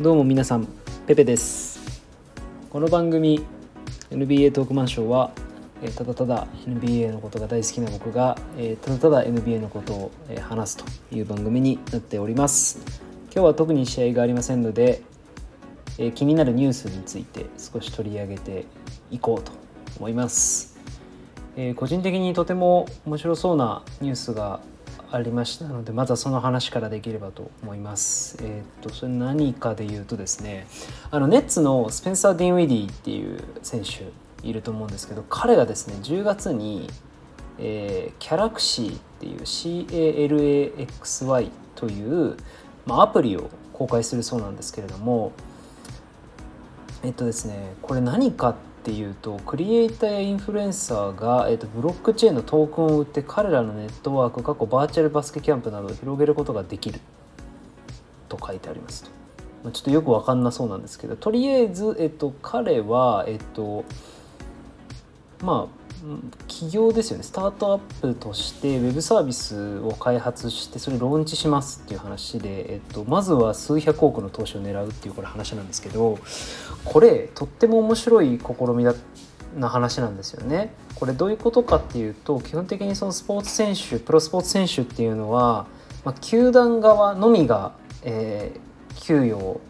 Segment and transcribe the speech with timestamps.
[0.00, 0.68] どうも皆さん
[1.08, 2.04] ペペです。
[2.70, 3.44] この番組
[4.12, 5.32] NBA トークマンションは
[5.96, 8.38] ただただ NBA のことが大好きな僕が
[8.80, 10.84] ただただ NBA のことを話すと
[11.16, 12.78] いう番組になっております。
[13.34, 15.02] 今日は特に試合がありませんので
[16.14, 18.66] 気になるニュースについて少し取り上げて
[19.10, 19.50] いこうと
[19.98, 20.78] 思います。
[21.74, 24.60] 個人的にとても面白そうなニュースが
[25.10, 28.36] ありましたのでまずはその話からできればと思います。
[28.42, 30.66] えっ、とそれ何かで言うとですね
[31.10, 34.12] あのネッツのスペンサー・ディンウィディっていう選手
[34.46, 36.90] いると思うんですけど彼がですね10月に、
[37.58, 42.36] えー、キャラクシーっていう CALAXY という、
[42.86, 45.32] まあ、アプリを公開するそうなんですけれども
[47.02, 57.00] えっとですねこれ何かっていうとクリエイターやインフルエンサーが、えーと、ブロックチェーンのトークンを売って彼らのネットワーク過去バーチャルバスケキャンプなどを広げることができる。
[58.28, 59.10] と書いてありますと、
[59.64, 63.84] まあ、ちょっとよく分かんなそうなんですけどとりあえず、えーと、彼はえ、ー、と
[65.42, 65.77] まあ
[66.46, 76.18] 企業ですよねスタートアップとしてウェブサービスを開発してそれローンチしますっていう話で、えっと、まずは数百億の投資を狙うっていうこれ話なんですけど
[76.84, 78.94] これとっても面白い試みだ
[79.56, 80.74] な話なんですよね。
[80.94, 85.66] これどういうことかっていうと基本的にそのスポーツ選手プロスポーツ選手っていうのは、
[86.04, 89.60] まあ、球団側のみが、えー、給与を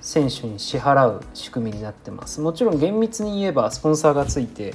[0.00, 2.40] 選手に支払う仕組みになってます。
[2.40, 4.74] もちろん厳密に言えばスポンサーがついて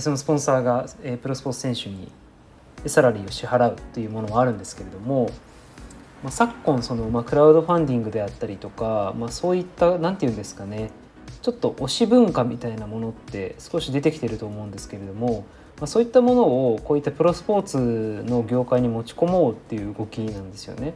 [0.00, 0.86] そのスポンサーが
[1.22, 2.10] プロスポーツ選手に
[2.86, 5.30] サラリーを支払うというものもあるんですけれども、
[6.22, 10.90] まあ、昨今その、まあ、クラウドファンディングであったりとか、まあ、そういった何て言うんですかね
[11.42, 15.44] ちょっと推し文化みたいなものって少し出てきてると思うんですけれども、
[15.78, 16.42] まあ、そういったもの
[16.72, 20.94] をこういったプロスポーツの業界に持ち込もうっていう動きなんですよね。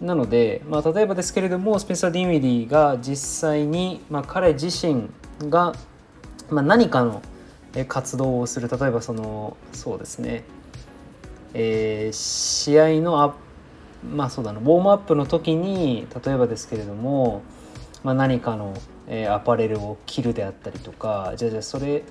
[0.00, 5.10] なので、まあ、例えばですけれどもスペンサー・ディンウィディが実際に、まあ、彼自身
[5.50, 5.74] が、
[6.48, 7.22] まあ、何かの
[7.88, 8.68] 活動をする。
[8.68, 10.44] 例えばそのそうですね、
[11.54, 13.34] えー、試合のあ
[14.14, 14.60] まあそうだな。
[14.60, 17.42] ウォームアップの時に例えばですけれども、
[18.02, 18.74] まあ、何かの、
[19.08, 22.02] えー、アパレルを着るであったりとかじゃあじゃあそれ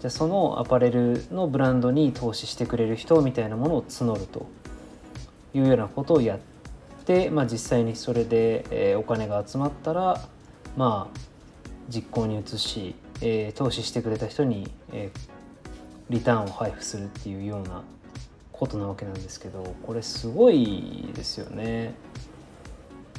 [0.00, 4.46] じゃあそのアパレルのブランドに投資してくれる人みたいなものを募ると
[5.54, 6.38] いうようなことをやっ
[7.04, 10.20] て、まあ、実際にそれで、えー、お金が集まったら
[10.76, 11.20] まあ
[11.88, 15.18] 実行に移しえー、投資してくれた人に、えー、
[16.08, 17.82] リターンを配布するっていうような
[18.52, 21.94] ことなわけなんですけどこれすごいですよね。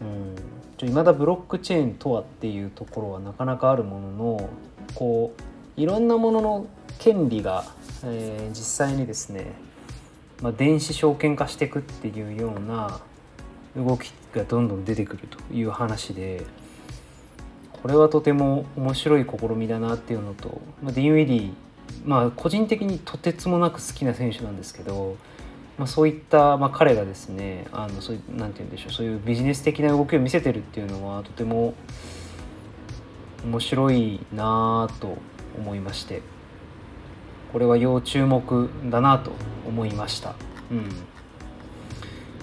[0.00, 0.36] うん、
[0.76, 4.50] ちょ未だブロックチェーンとはっていうところはなかなかあるものの
[4.94, 6.66] こういろんなものの
[6.98, 7.64] 権利が、
[8.04, 8.56] えー、実
[8.88, 9.52] 際にですね、
[10.42, 13.00] まあ、電子証券化していくっていうような
[13.76, 16.44] 動きがどんどん出てくるという話で
[17.82, 21.52] これはとても面白い試みだなっていうのと、まあ、ディンウィディ
[22.04, 25.16] まあ個人的にとてつもなく好きな選手なんですけど、
[25.78, 31.74] まあ、そういった、まあ、彼がですねあのそういなんて言うんでしょうそういうビジネス的な動きを見せてるっていうのはとても
[33.44, 35.18] 面白いなと
[35.58, 36.22] 思いまして
[37.52, 39.32] これは要注目だなと
[39.66, 40.34] 思いました。
[40.70, 40.82] うん、い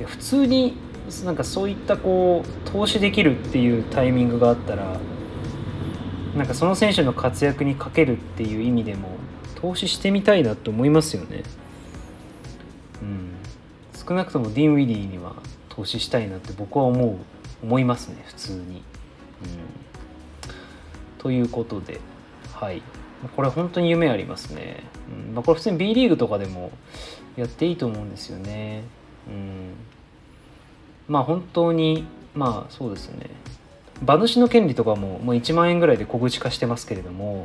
[0.00, 0.76] や普通に
[1.24, 4.98] なんかそういったこう投資できるっていうタイミングがあったら
[6.36, 9.08] なんかその選手の活躍にかけるっていう意味でも
[9.54, 11.42] 投資してみたいなと思いますよね。
[13.00, 13.30] うん、
[14.06, 15.34] 少なくともディン・ウィディには
[15.70, 17.16] 投資したいなって僕は思う
[17.62, 18.58] 思いますね普通に。
[18.58, 18.82] うん、
[21.18, 22.00] ということで
[22.52, 22.82] はい
[23.34, 24.82] これ本当に夢ありますね。
[25.28, 26.70] うんまあ、これ普通に B リーグとかでも
[27.36, 28.84] やっていいと思うんですよね。
[29.26, 29.72] うん、
[31.08, 32.04] まあ本当に
[32.34, 33.30] まあそうですね
[34.02, 37.44] 馬主の権利とかももう1万円ぐらいで小口化してますけれども、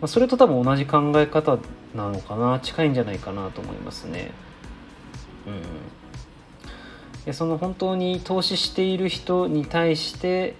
[0.00, 1.58] まあ、それと多分同じ考え方
[1.94, 4.32] なのかな近いんじゃないかなと思いますね。
[5.46, 10.54] うん、でその本当に投資している人に対して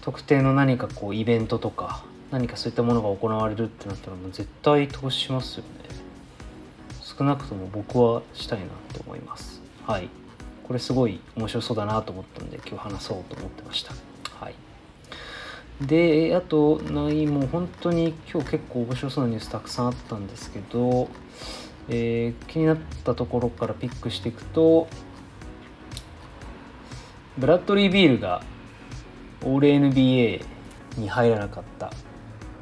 [0.00, 5.70] 特定の何かこうイベントとか何かそういったものが行われるってなったらもう絶対投資しますよね。
[7.02, 9.60] 少なくとも僕はしたいなと思います。
[9.86, 10.08] はい。
[10.66, 13.92] これすごい面白そうだなと思ったんで今日話そうと思ってました。
[14.40, 14.54] はい。
[15.80, 21.08] であとないもう本当に今日結構面白そうなニュースたくさんあったんですけど、
[21.88, 24.88] えー、気になったところからピックしていくと
[27.38, 28.42] ブラッドリー・ビールが
[29.42, 30.44] オール NBA
[30.98, 31.90] に入らなかった、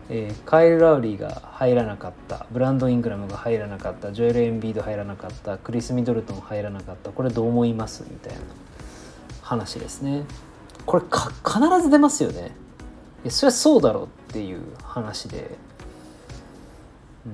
[0.09, 2.47] えー、カイル・ラウリーが入らなかった。
[2.53, 4.13] ブランド・イングラムが入らなかった。
[4.13, 5.59] ジョエル・エンビード入らなかった。
[5.59, 7.11] クリス・ミドルトン入らなかった。
[7.11, 8.05] これどう思います？
[8.09, 8.41] みたいな
[9.43, 10.25] 話ですね。
[10.89, 12.51] これか必ず出ますよね。
[13.23, 15.59] いやそれはそうだろうっていう話で、
[17.27, 17.33] うん、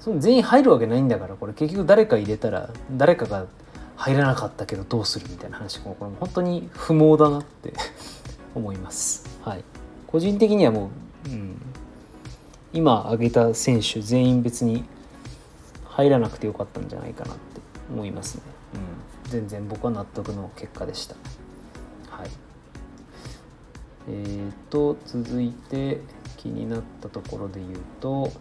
[0.00, 1.52] その全員入るわけないんだからこれ。
[1.52, 3.46] 結局誰か入れたら誰かが
[3.94, 7.72] 入らなかったけどどうするみたいな話もこれ本当に不毛だなって
[8.56, 9.28] 思います。
[9.44, 9.62] はい、
[10.08, 10.90] 個人的にはも
[11.28, 11.62] う、うん、
[12.72, 14.84] 今挙げた選手全員別に
[15.84, 17.60] 入らなくてよかったんじゃないかなって
[17.92, 18.42] 思いますね。
[19.24, 21.14] うん、全然僕は納得の結果でした。
[24.08, 26.00] えーと続いて
[26.36, 28.32] 気になったところで言うと。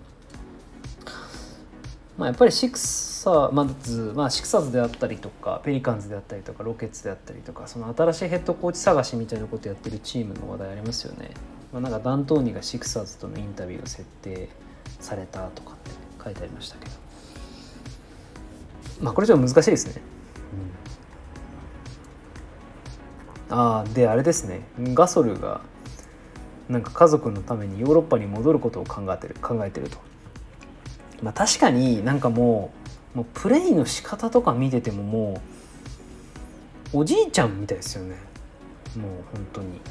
[2.17, 11.31] まあ、やっぱりシクサーまず、まあ、シクサーズであったりとかペリカンズであったりとかロケッツであったりとかその新しいヘッドコーチ探しみたいなことやってるチームの話題ありますよね。
[11.73, 14.49] まあ、なんかダントーニがシクサーズとのインタビューを設定
[14.99, 15.91] されたとかって
[16.23, 16.91] 書いてありましたけど
[19.01, 19.93] まあこれちょっと難しいですね。
[19.95, 20.81] うん、
[23.51, 24.62] ああであれですね。
[24.80, 25.62] ガソルが
[26.69, 29.98] なんか家族のためにヨーロッパに戻ることを考えてる考えてると。
[31.21, 32.71] まあ、確かになんかも
[33.13, 35.42] うもうプレイの仕方とか見ててもも
[36.94, 38.15] うおじいちゃんみたいですよね。
[38.95, 39.81] もう本当に。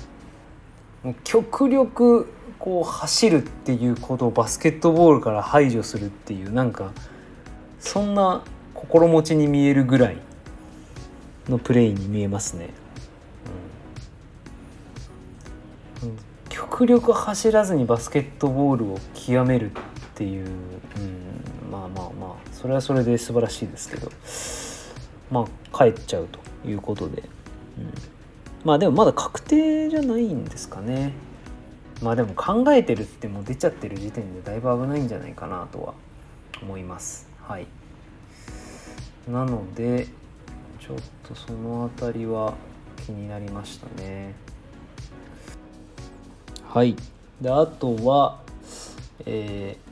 [1.02, 2.26] もう極力
[2.58, 6.92] こう走るっていうことをバスケットボールから排除するっていうなんか
[7.78, 8.42] そんな
[8.74, 10.18] 心持ちに見えるぐらい
[11.48, 12.70] のプレイに見えますね、
[16.70, 19.74] 極力走らずにバスケットボールを極めるっ
[20.14, 24.08] ていう、うん、まあまあまあそれはそれで素晴らしいですけど
[25.30, 27.22] まあ帰っちゃうということで、
[27.76, 27.92] うん、
[28.64, 31.12] まあでもまだ確定じゃないんですかね。
[32.02, 35.94] まあでも考えてるってもう出ちゃってる時点でだいぶ危ないんじゃないかなとは
[36.62, 37.28] 思います。
[37.42, 37.66] はい。
[39.28, 40.06] なので
[40.78, 40.96] ちょっ
[41.28, 42.54] とその辺りは
[43.04, 44.34] 気になりましたね。
[46.72, 46.94] はい。
[47.40, 48.38] であとは
[49.26, 49.90] えー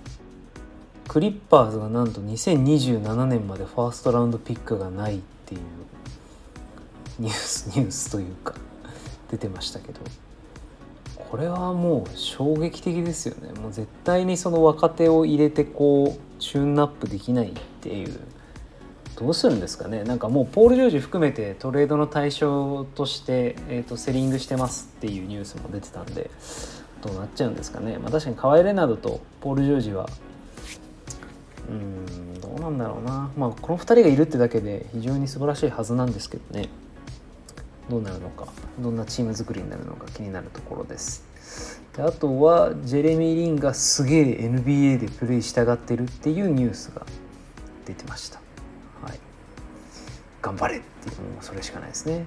[1.08, 5.60] クリッパーズがなんと2027年までファーストラウンドピックがないっていう
[7.18, 8.54] ニュース ニュースというか
[9.30, 10.00] 出てましたけど。
[11.16, 13.52] これはもう衝撃的ですよね。
[13.60, 17.52] もう絶対にその若手を入れてこうチューンナップできないっ
[17.82, 18.20] ていう。
[19.18, 20.04] どうするんですかね？
[20.04, 26.30] なんかもうポール・ジョージ含めてトレードの対象として、えーと、セリングしてますっていうニュースも出てたんで
[27.02, 30.08] どうなっちゃうんですかね、まあ、確かにカワイ・レナードとポール・ジョージは
[31.68, 36.68] うんどうなんだろうな、まあ、この2人がいるってだけで非常に素晴らしいはずなんですけどね。
[37.90, 38.46] どうなるのか？
[38.78, 40.06] どんなチーム作りになるのか？
[40.12, 41.80] 気になるところです。
[41.96, 47.06] であとはジェレミー・リンがすげえ NBA でプレイしたがってるっていうニュースが
[47.86, 48.40] 出てました、
[50.42, 52.26] 頑張れっていうもうそれしかないですね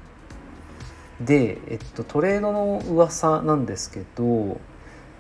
[1.20, 4.60] で、えっと、トレードの噂なんですけど、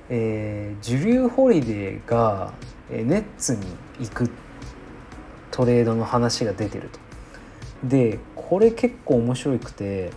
[0.09, 2.53] えー、ジュルー・ホリデーが
[2.89, 3.59] ネッツに
[3.99, 4.31] 行く
[5.51, 6.99] トレードの話が出てると。
[7.87, 10.11] でこれ結構面白くて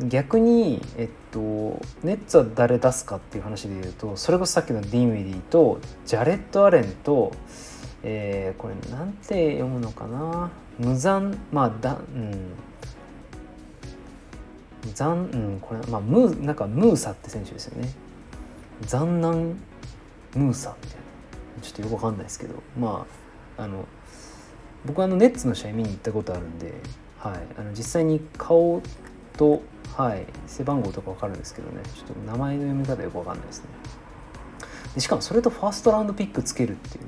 [0.00, 1.40] 逆に、えっと、
[2.02, 7.32] ネッツは誰出すかっていう話で言うとそれこそさっきのディンウィディとジャレット・アレンと、
[8.04, 10.50] えー、これなんて読むのかな？
[10.78, 11.38] 無残？
[11.52, 12.52] まあだうん。
[14.94, 17.92] 残うんこれまあムーなんかムーサって選手ですよね。
[18.82, 19.56] 残難？
[20.34, 21.02] ムーサみたいな。
[21.62, 22.54] ちょっとよくわかんないですけど。
[22.78, 23.06] ま
[23.56, 23.84] ああの
[24.84, 26.72] 僕はあのネッツの試合見に行ったことあるんで、
[27.20, 28.82] はい、あの実際に顔
[29.36, 29.62] と、
[29.96, 31.80] はい、背番号とか分かるんですけどね。
[31.94, 33.66] ちょっと名前の読み方よく分かんないですね。
[34.96, 37.04] でしかもそれとファーストラウンドピックつけるっていう。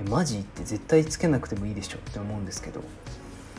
[0.00, 0.38] えマジ？
[0.38, 2.80] って絶対つけなくてもいいでしょって思うんですけど、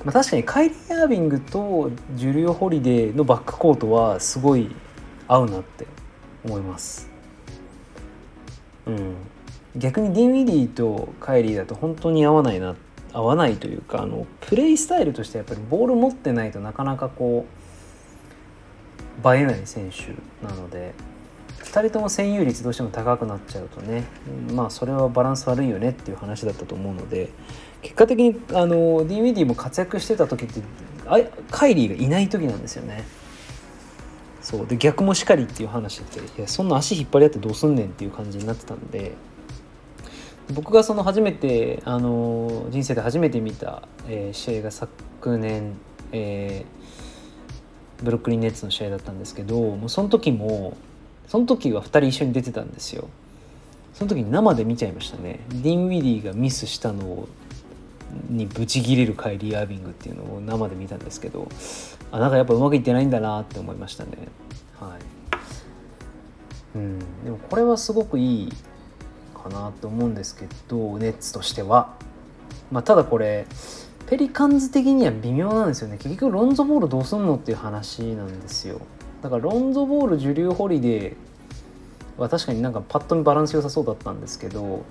[0.03, 4.75] まあ、確かにカイリー・アービングとジュルー・ホリデーのバックコートはすごい
[5.27, 5.87] 合うなって
[6.43, 7.09] 思います。
[8.85, 9.15] うん。
[9.75, 12.75] 逆にディンウィディとカイリーだと本当に合わないな
[13.11, 17.45] 合わないというかあのプレイスタイルとしてやっぱりボール持ってないとなかなかこ
[19.23, 20.13] う映えない選手
[20.45, 20.93] なので。
[21.75, 24.05] 2人とも占有率どうしても高くなっちゃうとね。
[24.53, 27.29] まあそれはバランス悪いよねっていう話だったと思うので。
[27.81, 30.59] 結果的にあのディン・ウィディも活躍してた時って
[31.05, 31.19] あ
[31.51, 33.03] カイリーがいない時なんですよね。
[34.41, 34.65] そう。
[34.65, 39.13] で逆もしかりっていう話でいやそんな足引っ張り合ってどうすんねんっていう感じになってたんで。
[40.53, 45.73] 僕がその初めてあの人生で初めて見た、えー、試合が昨年、
[46.11, 50.77] えー、ブロックリンネッツの試合だったんですけどもうその時も
[51.27, 53.07] その時は2人一緒に出てたんですよ。
[53.93, 55.39] その時に生で見ちゃいましたね。
[55.49, 57.27] ディン・ウィディがミスしたの
[58.29, 61.49] にブチギレるカイリー・アービングっていうのを生で見たんですけど
[62.11, 64.11] あなんかやっぱうまくいってないんだなって思いましたね。
[64.79, 64.99] はい。
[66.75, 68.53] うん、でもこれはすごくいい
[69.33, 71.93] かなと思うんですけどネッツとしては、
[72.69, 73.45] まあ、ただこれ
[74.07, 75.97] ペリカンズ的には微妙なんですよね。
[75.97, 78.81] 結局ロンゾボールどうすんのっていう話なんですよ。
[79.25, 84.85] だからロンゾボールジュルーホリデーは確かになんかパッと見バランス良さそうだったんですけど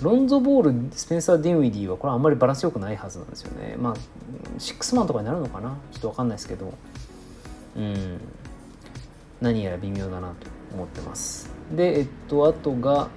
[0.00, 3.76] ロンゾボールスペンサー・ディンウィディはこれあんまりバランス良くないはずなんですよね。
[3.76, 3.94] まあ
[4.58, 5.76] シックスマンとかになるのかな？
[5.92, 6.72] ちょっと分かんないですけど。
[7.76, 8.18] うん。
[9.42, 11.50] 何やら微妙だなと思ってます。
[11.76, 13.08] でえっとあとが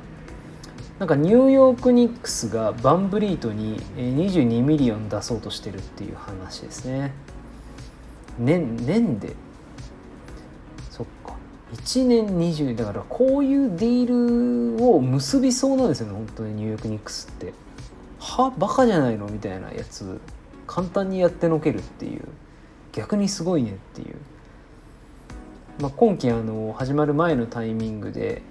[0.99, 7.13] なんかニューヨークニックスがバンブリートに22 million 出そうとしてるっていう話ですね。
[8.37, 9.33] 年年で
[11.73, 16.53] 1年20だからこういうディールを結びそうなんですよね本当に。
[16.53, 17.53] ニューヨークニックスって。
[18.19, 20.19] はバカじゃないのみたいなやつ
[20.67, 22.23] 簡単にやってのけるっていう。
[22.93, 24.15] 逆にすごいねっていう、
[25.79, 28.41] まあ、今季あの始まる前のタイミングで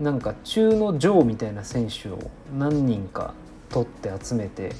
[0.00, 2.18] なんか中のジョーみたいな選手を
[2.56, 3.34] 何人か
[3.70, 4.72] 取って集めて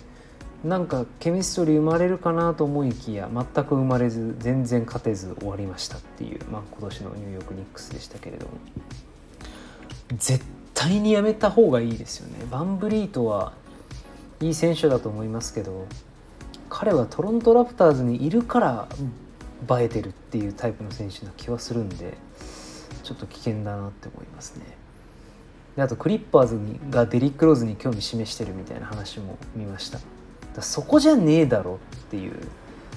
[0.64, 8.52] なんかケミストリー生まれるかなと思いきや全く生まれず全然勝てず終わりましたっていう、まあ、今年のニューヨークニックスでしたけれども。
[10.18, 12.44] 絶対にやめた方がいいですよね。
[12.50, 13.52] バンブリートは
[14.40, 15.86] いい選手だと思いますけど
[16.68, 18.88] 彼はトロントラプターズにいるから
[19.78, 22.14] 映えてるっていうタイプの選手な気はするんで
[23.04, 24.66] ちょっと危険だなって思いますね。
[25.76, 30.00] であとクリッパーズにがデリック・ローズに興味示してるみたいな話も見ました。
[30.54, 32.34] だそこじゃねえだろっていう。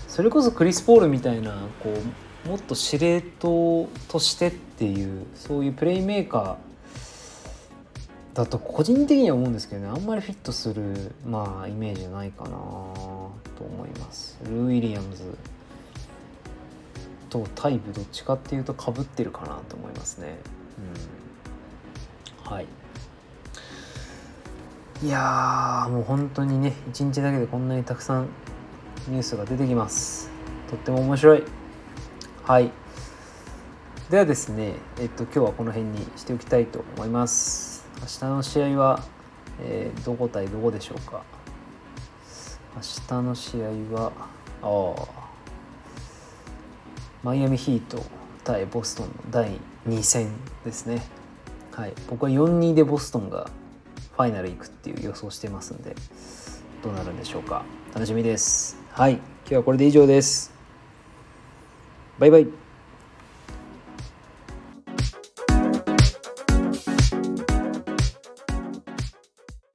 [0.07, 1.51] それこそクリス・ポールみたいな
[1.83, 1.93] こ
[2.45, 12.53] うもっと司令塔としてっていうそういうプレイメーカーだと個人的には思うんですけどねあんまりフィットするまあイメージないかなと
[13.59, 14.37] 思います。
[14.43, 15.23] ルー・ウィリアムズ
[17.29, 20.37] とタイプどっちかっていうとかぶってるかなと思いますね。
[22.45, 22.51] うん。
[22.51, 22.67] はい。
[25.03, 28.29] いやもう本当にね一日だけでこんなにたくさん
[29.09, 30.31] ニュースが出てきます。
[30.69, 31.43] とっても面白い。
[32.43, 32.71] はい。
[34.09, 37.85] ではですねえっと今日はこの辺にしておきたいと思います。
[37.99, 39.03] 明日の試合は、
[39.59, 41.23] えー、どこ対どこでしょうか。
[42.75, 44.11] 明日の試合は
[44.61, 45.25] ああ
[47.21, 48.01] マイアミヒート
[48.45, 50.29] 対ボストンの第2戦
[50.63, 51.05] ですね。
[51.73, 53.49] はい、僕は4-2でボストンが
[54.15, 55.93] ファイナル行くっていう予想してますんで
[56.81, 57.63] どうなるんでしょうか。
[57.93, 58.77] 楽しみです。
[58.91, 59.13] はい。
[59.15, 60.53] 今日はこれで以上です。
[62.17, 62.64] バイバイ。